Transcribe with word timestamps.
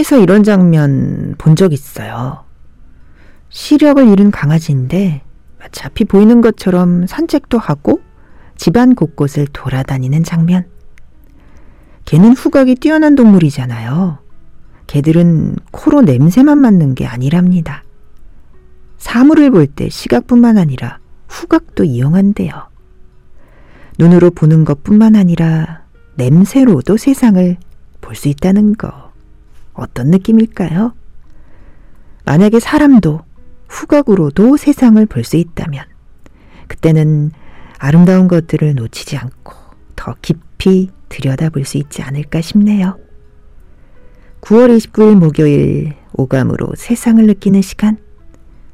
TV에서 0.00 0.18
이런 0.18 0.42
장면 0.42 1.34
본 1.38 1.54
적 1.54 1.72
있어요. 1.72 2.44
시력을 3.50 4.08
잃은 4.08 4.30
강아지인데 4.30 5.22
마치 5.58 5.82
앞이 5.84 6.04
보이는 6.04 6.40
것처럼 6.40 7.06
산책도 7.06 7.58
하고 7.58 8.00
집안 8.56 8.94
곳곳을 8.94 9.46
돌아다니는 9.52 10.24
장면. 10.24 10.66
개는 12.04 12.32
후각이 12.32 12.76
뛰어난 12.76 13.14
동물이잖아요. 13.14 14.18
개들은 14.86 15.56
코로 15.70 16.02
냄새만 16.02 16.58
맡는 16.58 16.94
게 16.94 17.06
아니랍니다. 17.06 17.84
사물을 18.98 19.50
볼 19.50 19.66
때 19.66 19.88
시각뿐만 19.88 20.56
아니라 20.58 20.98
후각도 21.28 21.84
이용한대요. 21.84 22.52
눈으로 23.98 24.30
보는 24.30 24.64
것뿐만 24.64 25.14
아니라 25.16 25.82
냄새로도 26.16 26.96
세상을 26.96 27.56
볼 28.00 28.14
수 28.14 28.28
있다는 28.28 28.74
거. 28.76 29.09
어떤 29.80 30.08
느낌일까요? 30.08 30.94
만약에 32.26 32.60
사람도 32.60 33.20
후각으로도 33.68 34.56
세상을 34.56 35.04
볼 35.06 35.24
수 35.24 35.36
있다면, 35.36 35.84
그때는 36.68 37.32
아름다운 37.78 38.28
것들을 38.28 38.74
놓치지 38.74 39.16
않고 39.16 39.54
더 39.96 40.14
깊이 40.20 40.90
들여다볼 41.08 41.64
수 41.64 41.78
있지 41.78 42.02
않을까 42.02 42.40
싶네요. 42.40 42.98
9월 44.42 44.76
29일 44.76 45.14
목요일 45.16 45.94
오감으로 46.12 46.74
세상을 46.76 47.26
느끼는 47.26 47.62
시간, 47.62 47.96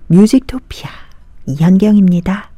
뮤직토피아 0.08 0.91
이현경입니다. 1.47 2.50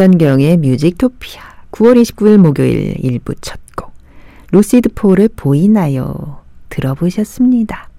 네, 0.00 0.06
이현경의 0.06 0.56
뮤직토피아. 0.56 1.42
9월 1.72 2.00
29일 2.00 2.38
목요일 2.38 2.94
1부 2.94 3.36
첫 3.42 3.60
곡. 3.76 3.92
루시드 4.50 4.94
폴의 4.94 5.28
보이나요? 5.36 6.38
들어보셨습니다. 6.70 7.90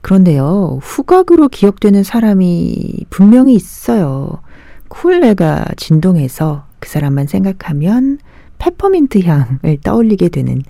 그런데요, 0.00 0.78
후각으로 0.80 1.48
기억되는 1.48 2.04
사람이 2.04 3.04
분명히 3.10 3.54
있어요. 3.54 4.40
쿨레가 4.88 5.66
진동해서 5.76 6.64
그 6.80 6.88
사람만 6.88 7.26
생각하면 7.26 8.18
페퍼민트 8.56 9.18
향을 9.18 9.80
떠올리게 9.84 10.30
되는 10.30 10.62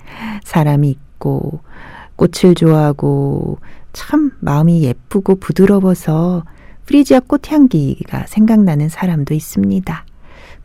사람이 0.43 0.89
있고, 0.89 1.61
꽃을 2.17 2.55
좋아하고, 2.55 3.59
참 3.93 4.31
마음이 4.41 4.83
예쁘고 4.83 5.35
부드러워서 5.35 6.43
프리지아 6.87 7.21
꽃향기가 7.21 8.25
생각나는 8.27 8.89
사람도 8.89 9.33
있습니다. 9.33 10.04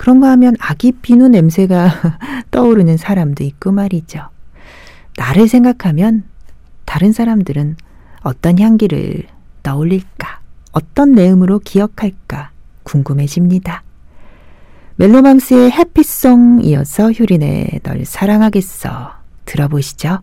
그런가 0.01 0.31
하면 0.31 0.57
아기 0.61 0.93
비누 0.93 1.29
냄새가 1.29 1.91
떠오르는 2.51 2.97
사람도 2.97 3.45
있고 3.45 3.71
말이죠. 3.71 4.31
나를 5.19 5.47
생각하면 5.47 6.25
다른 6.87 7.13
사람들은 7.13 7.77
어떤 8.23 8.59
향기를 8.59 9.25
떠올릴까, 9.63 10.41
어떤 10.73 11.13
내음으로 11.13 11.59
기억할까 11.59 12.51
궁금해집니다. 12.83 13.83
멜로망스의 14.97 15.71
해피송 15.71 16.61
이어서 16.63 17.13
효린의 17.13 17.81
널 17.83 18.07
사랑하겠어 18.07 19.13
들어보시죠. 19.45 20.21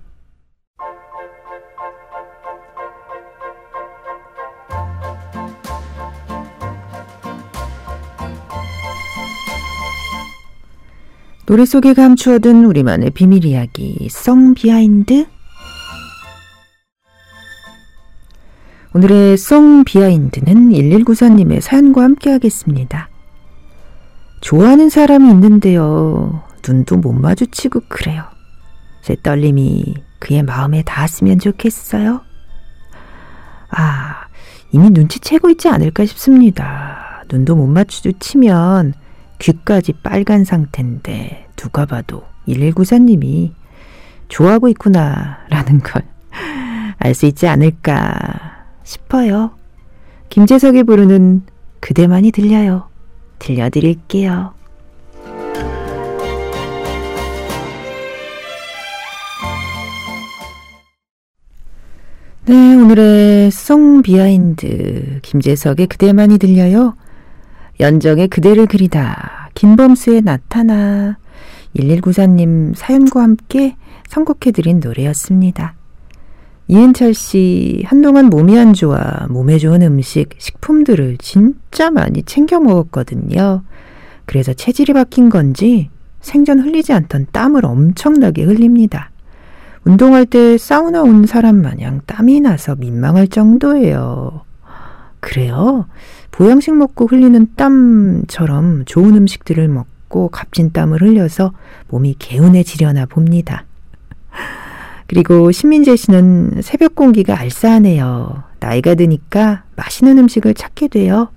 노래 11.47 11.63
속에 11.63 11.93
감추어둔 11.93 12.65
우리만의 12.65 13.11
비밀 13.11 13.45
이야기, 13.45 14.09
song 14.11 14.53
behind. 14.53 15.25
오늘의 18.93 19.37
song 19.37 19.85
behind는 19.85 20.71
1194님의 20.71 21.61
사연과 21.61 22.03
함께 22.03 22.31
하겠습니다. 22.31 23.09
좋아하는 24.41 24.89
사람이 24.89 25.29
있는데요. 25.29 26.43
눈도 26.67 26.97
못 26.97 27.13
마주치고 27.13 27.83
그래요. 27.87 28.25
제 29.01 29.15
떨림이 29.23 29.95
그의 30.19 30.43
마음에 30.43 30.83
닿았으면 30.83 31.39
좋겠어요. 31.39 32.23
아, 33.69 34.27
이미 34.73 34.89
눈치채고 34.89 35.49
있지 35.51 35.69
않을까 35.69 36.05
싶습니다. 36.07 37.23
눈도 37.31 37.55
못 37.55 37.67
마주치면 37.67 39.06
귀까지 39.39 39.93
빨간 40.03 40.43
상태인데 40.43 41.47
누가 41.55 41.85
봐도 41.85 42.23
1194님이 42.47 43.51
좋아하고 44.29 44.67
있구나라는 44.69 45.79
걸 45.79 46.03
알 46.99 47.13
수 47.13 47.25
있지 47.25 47.47
않을까 47.47 48.65
싶어요. 48.83 49.51
김재석이 50.29 50.83
부르는 50.83 51.43
그대만이 51.79 52.31
들려요. 52.31 52.89
들려드릴게요. 53.39 54.53
네, 62.45 62.75
오늘의 62.75 63.51
song 63.51 64.01
behind 64.01 65.19
김재석의 65.21 65.87
그대만이 65.87 66.37
들려요. 66.37 66.95
연정의 67.79 68.27
그대를 68.27 68.65
그리다. 68.65 69.49
김범수의 69.53 70.21
나타나. 70.23 71.17
1194님 71.75 72.73
사연과 72.75 73.21
함께 73.21 73.75
선곡해드린 74.07 74.79
노래였습니다. 74.79 75.75
이은철 76.69 77.13
씨, 77.13 77.83
한동안 77.85 78.25
몸이 78.25 78.57
안 78.59 78.73
좋아 78.73 79.27
몸에 79.29 79.57
좋은 79.57 79.81
음식, 79.83 80.29
식품들을 80.37 81.17
진짜 81.19 81.91
많이 81.91 82.23
챙겨 82.23 82.59
먹었거든요. 82.59 83.63
그래서 84.25 84.53
체질이 84.53 84.93
바뀐 84.93 85.29
건지 85.29 85.89
생전 86.19 86.59
흘리지 86.59 86.91
않던 86.91 87.27
땀을 87.31 87.65
엄청나게 87.65 88.43
흘립니다. 88.43 89.11
운동할 89.85 90.25
때 90.25 90.57
사우나 90.57 91.01
온 91.01 91.25
사람 91.25 91.61
마냥 91.61 92.01
땀이 92.05 92.41
나서 92.41 92.75
민망할 92.75 93.29
정도예요. 93.29 94.41
그래요? 95.27 95.87
보양식 96.31 96.73
먹고 96.73 97.05
흘리는 97.05 97.49
땀처럼 97.57 98.85
좋은 98.85 99.13
음식들을 99.17 99.67
먹고 99.67 100.29
값진 100.29 100.71
땀을 100.71 101.01
흘려서 101.01 101.51
몸이 101.89 102.15
개운해지려나 102.17 103.07
봅니다. 103.07 103.65
그리고 105.05 105.51
신민재 105.51 105.97
씨는 105.97 106.61
새벽 106.61 106.95
공기가 106.95 107.37
알싸하네요. 107.37 108.43
나이가 108.61 108.95
드니까 108.95 109.65
맛있는 109.75 110.17
음식을 110.17 110.53
찾게 110.53 110.87
돼요. 110.87 111.27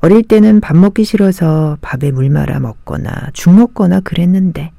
어릴 0.00 0.22
때는 0.22 0.60
밥 0.60 0.74
먹기 0.74 1.04
싫어서 1.04 1.76
밥에 1.82 2.12
물 2.12 2.30
말아 2.30 2.60
먹거나 2.60 3.28
죽 3.34 3.52
먹거나 3.52 4.00
그랬는데 4.00 4.72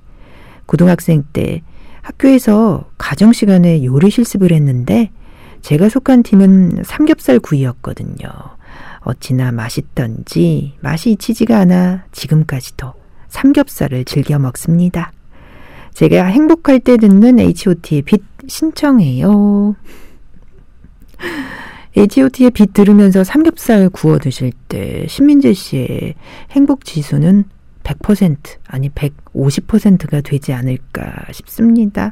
고등학생 0.65 1.23
때 1.33 1.61
학교에서 2.01 2.89
가정 2.97 3.31
시간에 3.31 3.85
요리 3.85 4.09
실습을 4.09 4.51
했는데 4.53 5.11
제가 5.63 5.87
속한 5.89 6.23
팀은 6.23 6.83
삼겹살 6.83 7.39
구이였거든요. 7.39 8.27
어찌나 8.99 9.51
맛있던지 9.51 10.73
맛이 10.81 11.11
잊히지가 11.11 11.57
않아 11.59 12.05
지금까지도 12.11 12.93
삼겹살을 13.29 14.05
즐겨 14.05 14.37
먹습니다. 14.39 15.11
제가 15.93 16.25
행복할 16.25 16.79
때 16.79 16.97
듣는 16.97 17.39
H.O.T의 17.39 18.01
빛 18.01 18.21
신청해요. 18.45 19.75
H.O.T의 21.95 22.51
빛 22.51 22.73
들으면서 22.73 23.23
삼겹살 23.23 23.89
구워 23.89 24.19
드실 24.19 24.51
때 24.67 25.07
신민재 25.07 25.53
씨의 25.53 26.15
행복 26.51 26.83
지수는 26.83 27.45
100% 27.83 28.37
아니 28.67 28.89
150%가 28.89 30.21
되지 30.21 30.51
않을까 30.51 31.31
싶습니다. 31.31 32.11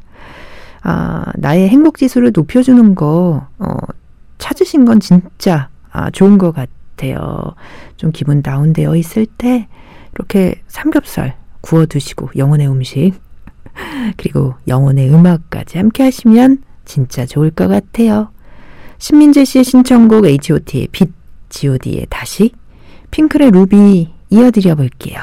아, 0.84 1.32
나의 1.36 1.70
행복 1.70 1.98
지수를 1.98 2.32
높여주는 2.34 2.96
거 2.96 3.48
어, 3.60 3.76
찾으신 4.38 4.86
건 4.86 5.00
진짜 5.00 5.70
아, 5.92 6.10
좋은 6.10 6.38
것 6.38 6.54
같아요. 6.54 7.56
좀 7.98 8.12
기분 8.12 8.42
다운되어 8.42 8.96
있을 8.96 9.26
때 9.26 9.68
이렇게 10.14 10.62
삼겹살 10.68 11.38
구워 11.62 11.86
드시고 11.86 12.32
영혼의 12.36 12.68
음식 12.68 13.14
그리고 14.18 14.56
영혼의 14.68 15.14
음악까지 15.14 15.78
함께 15.78 16.04
하시면 16.04 16.64
진짜 16.86 17.26
좋을 17.26 17.52
것 17.52 17.68
같아요. 17.68 18.32
신민재 18.98 19.46
씨의 19.46 19.64
신청곡 19.64 20.26
H.O.T의 20.26 20.88
빛, 20.92 21.10
G.O.D의 21.50 22.08
다시, 22.10 22.52
핑클의 23.10 23.52
루비 23.52 24.14
이어드려 24.30 24.76
볼게요. 24.76 25.20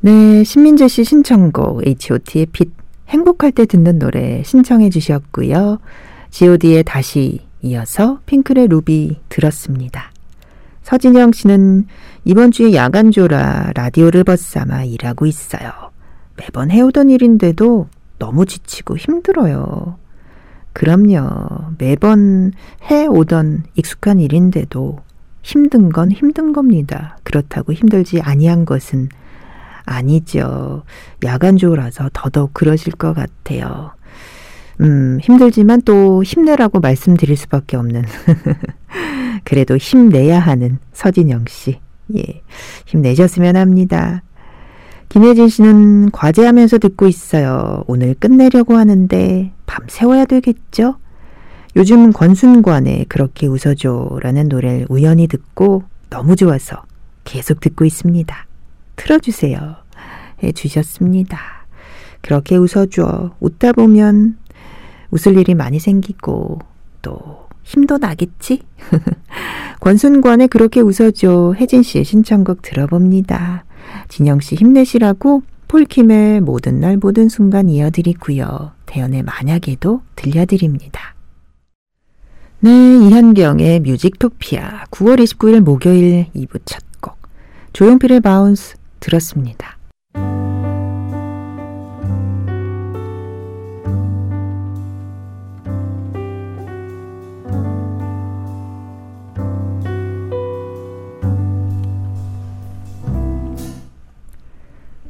네, 0.00 0.44
신민재 0.44 0.88
씨 0.88 1.04
신청곡 1.04 1.86
H.O.T의 1.86 2.46
빛, 2.46 2.70
행복할 3.12 3.52
때 3.52 3.66
듣는 3.66 3.98
노래 3.98 4.42
신청해 4.42 4.88
주셨고요. 4.88 5.78
G.O.D의 6.30 6.82
다시 6.84 7.40
이어서 7.60 8.20
핑클의 8.24 8.68
루비 8.68 9.20
들었습니다. 9.28 10.10
서진영 10.82 11.32
씨는 11.32 11.86
이번 12.24 12.50
주에 12.50 12.72
야간조라 12.72 13.72
라디오를 13.74 14.24
벗삼아 14.24 14.84
일하고 14.84 15.26
있어요. 15.26 15.70
매번 16.36 16.70
해오던 16.70 17.10
일인데도 17.10 17.86
너무 18.18 18.46
지치고 18.46 18.96
힘들어요. 18.96 19.98
그럼요. 20.72 21.74
매번 21.76 22.52
해오던 22.90 23.64
익숙한 23.74 24.20
일인데도 24.20 25.00
힘든 25.42 25.90
건 25.90 26.10
힘든 26.10 26.54
겁니다. 26.54 27.18
그렇다고 27.24 27.74
힘들지 27.74 28.22
아니한 28.22 28.64
것은 28.64 29.10
아니죠. 29.92 30.82
야간조라서 31.24 32.10
더더욱 32.12 32.52
그러실 32.54 32.92
것 32.94 33.14
같아요. 33.14 33.92
음, 34.80 35.18
힘들지만 35.22 35.82
또 35.82 36.22
힘내라고 36.22 36.80
말씀드릴 36.80 37.36
수밖에 37.36 37.76
없는. 37.76 38.04
그래도 39.44 39.76
힘내야 39.76 40.38
하는 40.40 40.78
서진영 40.92 41.44
씨. 41.48 41.78
예. 42.16 42.42
힘내셨으면 42.86 43.56
합니다. 43.56 44.22
김혜진 45.08 45.48
씨는 45.48 46.10
과제하면서 46.10 46.78
듣고 46.78 47.06
있어요. 47.06 47.84
오늘 47.86 48.14
끝내려고 48.14 48.76
하는데 48.76 49.52
밤 49.66 49.86
새워야 49.88 50.24
되겠죠? 50.24 50.96
요즘 51.76 52.12
권순관의 52.12 53.06
그렇게 53.08 53.46
웃어줘 53.46 54.18
라는 54.22 54.48
노래를 54.48 54.86
우연히 54.88 55.26
듣고 55.26 55.84
너무 56.10 56.34
좋아서 56.36 56.82
계속 57.24 57.60
듣고 57.60 57.84
있습니다. 57.84 58.46
틀어주세요. 58.96 59.81
해 60.42 60.52
주셨습니다. 60.52 61.38
그렇게 62.20 62.56
웃어줘. 62.56 63.34
웃다 63.40 63.72
보면 63.72 64.38
웃을 65.10 65.36
일이 65.38 65.54
많이 65.54 65.78
생기고 65.78 66.60
또 67.02 67.48
힘도 67.64 67.98
나겠지? 67.98 68.62
권순관의 69.80 70.48
그렇게 70.48 70.80
웃어줘. 70.80 71.54
혜진 71.58 71.82
씨의 71.82 72.04
신청곡 72.04 72.62
들어봅니다. 72.62 73.64
진영 74.08 74.40
씨 74.40 74.54
힘내시라고 74.54 75.42
폴킴의 75.68 76.40
모든 76.42 76.80
날 76.80 76.96
모든 76.96 77.28
순간 77.28 77.68
이어드리고요. 77.68 78.72
대연의 78.86 79.22
만약에도 79.22 80.02
들려드립니다. 80.16 81.14
네, 82.60 82.70
이현경의 82.70 83.80
뮤직토피아 83.80 84.84
9월 84.90 85.20
29일 85.22 85.60
목요일 85.60 86.26
2부 86.36 86.60
첫 86.64 86.82
곡 87.02 87.16
조용필의 87.72 88.20
바운스 88.20 88.76
들었습니다. 89.00 89.76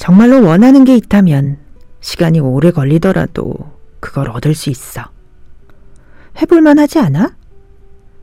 정말로 0.02 0.43
원하는 0.43 0.84
게 0.84 0.96
있다면 0.96 1.58
시간이 2.00 2.40
오래 2.40 2.72
걸리더라도 2.72 3.54
그걸 4.00 4.31
얻을 4.31 4.52
수 4.52 4.69
있어. 4.69 5.04
해볼만 6.40 6.81
하지 6.81 6.99
않아? 6.99 7.37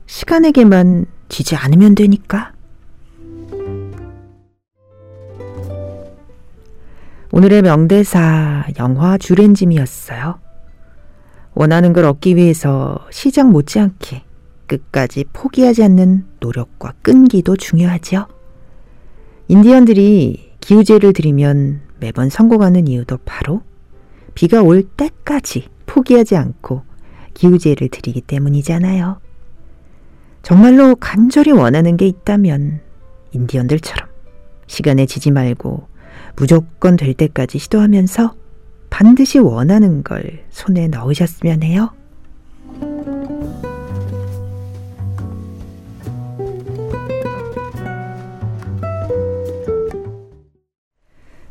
시간에게만 0.06 1.06
지지 1.30 1.56
않으면 1.56 1.96
되니까. 1.96 2.52
오늘의 7.32 7.62
명대사 7.62 8.66
영화 8.80 9.18
주렌짐이었어요. 9.20 10.40
원하는 11.54 11.94
걸 11.94 12.06
얻기 12.06 12.36
위해서 12.36 13.06
시작 13.12 13.52
못지않게 13.52 14.24
끝까지 14.66 15.26
포기하지 15.32 15.84
않는 15.84 16.26
노력과 16.40 16.94
끈기도 17.04 17.56
중요하지요. 17.56 18.28
인디언들이 19.48 20.54
기우제를 20.60 21.14
드리면 21.14 21.82
매번 22.00 22.30
성공하는 22.30 22.88
이유도 22.88 23.18
바로 23.26 23.62
비가 24.34 24.64
올 24.64 24.84
때까지 24.84 25.68
포기하지 25.86 26.36
않고 26.36 26.82
기우제를 27.36 27.90
드리기 27.90 28.22
때문이잖아요. 28.22 29.20
정말로 30.42 30.96
간절히 30.96 31.52
원하는 31.52 31.96
게 31.96 32.08
있다면 32.08 32.80
인디언들처럼 33.34 34.10
시간에 34.66 35.06
지지 35.06 35.30
말고 35.30 35.89
무조건 36.40 36.96
될 36.96 37.14
때까지 37.14 37.60
시도하면서 37.60 38.34
반드시 38.90 39.40
원하는 39.40 40.04
걸 40.04 40.46
손에 40.50 40.88
넣으셨으면 40.88 41.64
해요. 41.64 41.92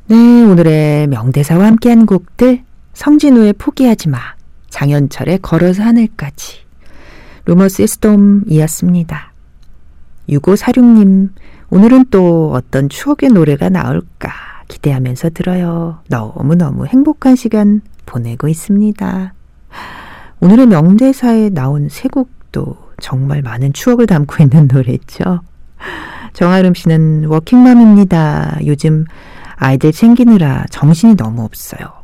네, 0.06 0.16
오늘의 0.44 1.06
명대사와 1.08 1.66
함께한 1.66 2.06
곡들 2.06 2.64
성진우의 2.94 3.52
포기하지 3.52 4.08
마, 4.08 4.18
장현철의 4.70 5.40
걸어서 5.42 5.82
하늘까지, 5.82 6.60
루머스의 7.44 7.86
스톰이었습니다. 7.88 9.34
6546님, 10.30 11.28
오늘은 11.68 12.06
또 12.10 12.52
어떤 12.54 12.88
추억의 12.88 13.30
노래가 13.30 13.68
나올까 13.68 14.47
기대하면서 14.68 15.30
들어요. 15.30 16.00
너무너무 16.08 16.86
행복한 16.86 17.36
시간 17.36 17.80
보내고 18.06 18.48
있습니다. 18.48 19.34
오늘의 20.40 20.66
명대사에 20.66 21.50
나온 21.50 21.88
세 21.88 22.08
곡도 22.08 22.76
정말 23.00 23.42
많은 23.42 23.72
추억을 23.72 24.06
담고 24.06 24.42
있는 24.42 24.68
노래죠. 24.72 25.40
정아름 26.32 26.74
씨는 26.74 27.24
워킹맘입니다. 27.24 28.58
요즘 28.66 29.04
아이들 29.56 29.90
챙기느라 29.90 30.66
정신이 30.70 31.16
너무 31.16 31.42
없어요. 31.42 31.98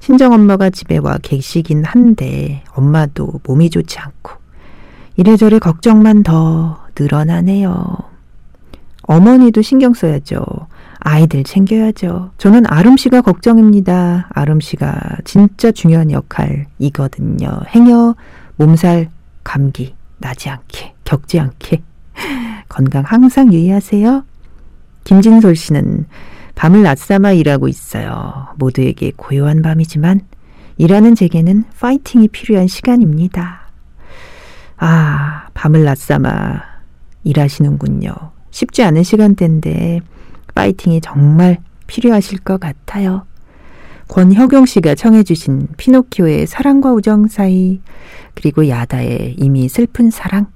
친정엄마가 0.00 0.70
집에 0.70 0.98
와 0.98 1.18
계시긴 1.22 1.84
한데 1.84 2.64
엄마도 2.74 3.40
몸이 3.44 3.70
좋지 3.70 3.98
않고 3.98 4.32
이래저래 5.16 5.58
걱정만 5.58 6.22
더 6.22 6.84
늘어나네요. 6.98 7.96
어머니도 9.02 9.62
신경 9.62 9.94
써야죠. 9.94 10.44
아이들 11.00 11.44
챙겨야죠. 11.44 12.32
저는 12.38 12.66
아름 12.66 12.96
씨가 12.96 13.20
걱정입니다. 13.20 14.28
아름 14.30 14.60
씨가 14.60 15.18
진짜 15.24 15.70
중요한 15.70 16.10
역할이거든요. 16.10 17.60
행여 17.68 18.14
몸살, 18.56 19.10
감기 19.44 19.94
나지 20.18 20.48
않게, 20.48 20.94
겪지 21.04 21.38
않게 21.40 21.82
건강 22.68 23.04
항상 23.04 23.52
유의하세요. 23.52 24.24
김진솔 25.04 25.54
씨는 25.54 26.06
밤을 26.54 26.82
낮삼아 26.82 27.32
일하고 27.32 27.68
있어요. 27.68 28.48
모두에게 28.56 29.12
고요한 29.14 29.62
밤이지만 29.62 30.22
일하는 30.78 31.14
제게는 31.14 31.64
파이팅이 31.78 32.28
필요한 32.28 32.66
시간입니다. 32.66 33.60
아, 34.78 35.46
밤을 35.54 35.84
낮삼아 35.84 36.62
일하시는군요. 37.24 38.12
쉽지 38.50 38.82
않은 38.82 39.02
시간대인데 39.02 40.00
파이팅이 40.56 41.00
정말 41.02 41.58
필요하실 41.86 42.40
것 42.40 42.58
같아요. 42.58 43.24
권혁용 44.08 44.66
씨가 44.66 44.94
청해주신 44.94 45.68
피노키오의 45.76 46.46
사랑과 46.46 46.92
우정 46.92 47.28
사이, 47.28 47.80
그리고 48.34 48.68
야다의 48.68 49.36
이미 49.38 49.68
슬픈 49.68 50.10
사랑, 50.10 50.46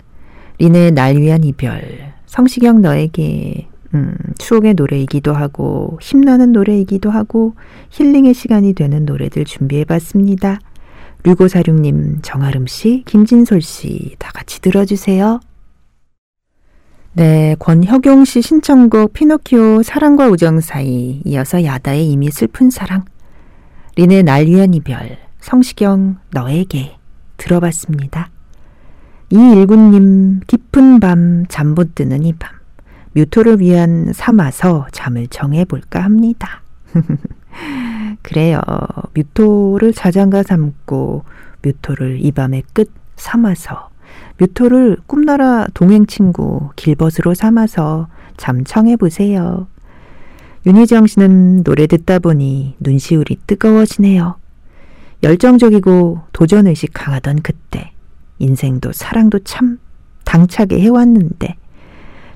린의 0.58 0.92
날 0.92 1.16
위한 1.16 1.44
이별, 1.44 1.82
성시경 2.26 2.80
너에게, 2.80 3.68
음, 3.94 4.14
추억의 4.38 4.74
노래이기도 4.74 5.32
하고, 5.32 5.98
힘나는 6.00 6.52
노래이기도 6.52 7.10
하고, 7.10 7.54
힐링의 7.90 8.34
시간이 8.34 8.74
되는 8.74 9.04
노래들 9.04 9.44
준비해봤습니다. 9.44 10.60
류고사륙님, 11.24 12.20
정아름 12.22 12.66
씨, 12.66 13.02
김진솔 13.04 13.62
씨, 13.62 14.14
다 14.18 14.30
같이 14.32 14.60
들어주세요. 14.60 15.40
네, 17.20 17.54
권혁용 17.58 18.24
씨 18.24 18.40
신청곡 18.40 19.12
피노키오 19.12 19.82
사랑과 19.82 20.28
우정 20.28 20.60
사이 20.60 21.20
이어서 21.26 21.62
야다의 21.62 22.10
이미 22.10 22.30
슬픈 22.30 22.70
사랑 22.70 23.04
린의 23.96 24.22
날 24.22 24.46
위한 24.46 24.72
이별 24.72 25.18
성시경 25.38 26.16
너에게 26.30 26.96
들어봤습니다. 27.36 28.30
이일구님 29.28 30.40
깊은 30.46 31.00
밤 31.00 31.44
잠 31.50 31.74
못 31.74 31.94
드는 31.94 32.22
이 32.24 32.32
밤 32.32 32.52
뮤토를 33.12 33.60
위한 33.60 34.14
삼아서 34.14 34.86
잠을 34.90 35.26
정해볼까 35.26 36.02
합니다. 36.02 36.62
그래요. 38.22 38.62
뮤토를 39.12 39.92
자장가 39.92 40.42
삼고 40.42 41.24
뮤토를 41.60 42.24
이 42.24 42.32
밤의 42.32 42.62
끝 42.72 42.90
삼아서 43.16 43.89
뮤토를 44.38 44.96
꿈나라 45.06 45.66
동행 45.74 46.06
친구 46.06 46.70
길벗으로 46.76 47.34
삼아서 47.34 48.08
잠청해 48.36 48.96
보세요. 48.96 49.66
윤희정 50.66 51.06
씨는 51.06 51.62
노래 51.62 51.86
듣다 51.86 52.18
보니 52.18 52.76
눈시울이 52.80 53.36
뜨거워지네요. 53.46 54.36
열정적이고 55.22 56.20
도전의식 56.32 56.90
강하던 56.94 57.42
그때 57.42 57.92
인생도 58.38 58.92
사랑도 58.92 59.38
참 59.40 59.78
당차게 60.24 60.80
해왔는데 60.80 61.56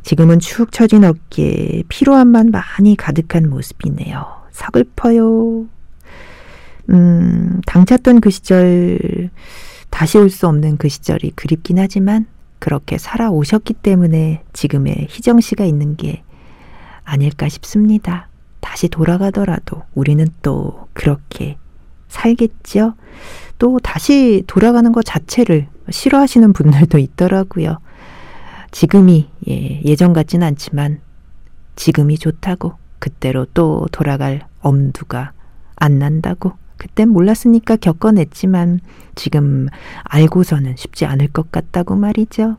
지금은 0.03 0.39
축 0.41 0.71
처진 0.71 1.05
어깨에 1.05 1.85
피로함만 1.89 2.51
많이 2.51 2.95
가득한 2.95 3.49
모습이네요. 3.49 4.27
서글퍼요. 4.51 5.67
음, 6.91 7.61
당찼던 7.67 8.21
그 8.21 8.31
시절, 8.31 9.31
다시 9.95 10.19
올 10.19 10.29
수 10.29 10.49
없는 10.49 10.77
그 10.77 10.89
시절이 10.89 11.31
그립긴 11.37 11.79
하지만 11.79 12.27
그렇게 12.59 12.99
살아오셨기 12.99 13.75
때문에 13.75 14.43
지금의 14.53 15.07
희정 15.09 15.41
씨가 15.41 15.65
있는 15.65 15.95
게 15.95 16.25
아닐까 17.05 17.49
싶습니다. 17.49 18.29
다시 18.59 18.89
돌아가더라도 18.89 19.83
우리는 19.95 20.27
또 20.43 20.89
그렇게 20.95 21.59
살겠죠? 22.09 22.95
또 23.61 23.79
다시 23.79 24.43
돌아가는 24.49 24.91
것 24.91 25.05
자체를 25.05 25.69
싫어하시는 25.89 26.53
분들도 26.53 26.99
있더라고요. 26.99 27.79
지금이 28.73 29.31
예, 29.49 29.81
예전 29.85 30.13
같진 30.13 30.43
않지만 30.43 31.03
지금이 31.77 32.19
좋다고 32.19 32.75
그때로 32.99 33.47
또 33.55 33.87
돌아갈 33.93 34.41
엄두가 34.61 35.31
안 35.77 36.01
난다고 36.01 36.55
그땐 36.77 37.09
몰랐으니까 37.09 37.77
겪어냈지만 37.77 38.81
지금 39.15 39.69
알고서는 40.05 40.77
쉽지 40.77 41.07
않을 41.07 41.29
것 41.29 41.51
같다고 41.53 41.97
말이죠. 41.97 42.57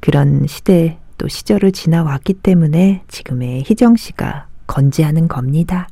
그런 0.00 0.46
시대 0.46 0.98
또 1.18 1.28
시절을 1.28 1.72
지나왔기 1.72 2.34
때문에 2.34 3.02
지금의 3.06 3.62
희정 3.64 3.96
씨가 3.96 4.46
건재하는 4.66 5.28
겁니다. 5.28 5.88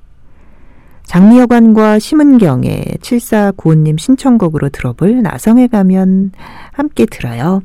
장미여관과 1.04 2.00
심은경의 2.00 2.98
7495님 3.00 3.98
신청곡으로 3.98 4.70
들어볼 4.70 5.22
나성에 5.22 5.68
가면 5.68 6.32
함께 6.72 7.06
들어요. 7.06 7.62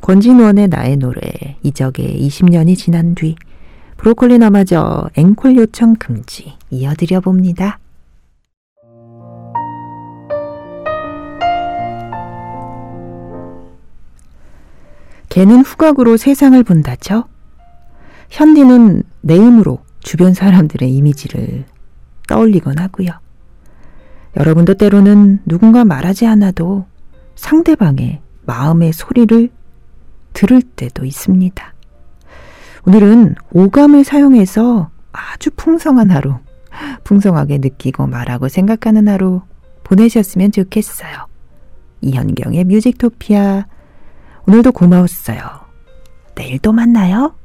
권진원의 0.00 0.68
나의 0.68 0.96
노래, 0.96 1.56
이적의 1.62 2.26
20년이 2.26 2.76
지난 2.76 3.14
뒤, 3.16 3.34
브로콜리 3.96 4.38
너마저 4.38 5.10
앵콜 5.16 5.56
요청 5.56 5.96
금지 5.96 6.54
이어드려 6.70 7.20
봅니다. 7.20 7.79
개는 15.30 15.62
후각으로 15.62 16.16
세상을 16.16 16.62
본다죠. 16.64 17.24
현디는 18.28 19.04
내음으로 19.22 19.78
주변 20.00 20.34
사람들의 20.34 20.92
이미지를 20.92 21.64
떠올리곤 22.28 22.78
하고요. 22.78 23.08
여러분도 24.36 24.74
때로는 24.74 25.40
누군가 25.46 25.84
말하지 25.84 26.26
않아도 26.26 26.86
상대방의 27.36 28.20
마음의 28.44 28.92
소리를 28.92 29.50
들을 30.32 30.62
때도 30.62 31.04
있습니다. 31.04 31.74
오늘은 32.86 33.34
오감을 33.52 34.04
사용해서 34.04 34.90
아주 35.12 35.50
풍성한 35.56 36.10
하루, 36.10 36.38
풍성하게 37.04 37.58
느끼고 37.58 38.06
말하고 38.06 38.48
생각하는 38.48 39.08
하루 39.08 39.42
보내셨으면 39.84 40.52
좋겠어요. 40.52 41.26
이현경의 42.00 42.64
뮤직토피아. 42.64 43.66
오늘도 44.50 44.72
고마웠어요. 44.72 45.38
내일 46.34 46.58
또 46.58 46.72
만나요. 46.72 47.36